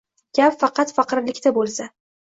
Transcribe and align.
Gap 0.37 0.55
faqat 0.63 0.93
faqirliqda 0.95 1.53
bo'lsa 1.59 1.91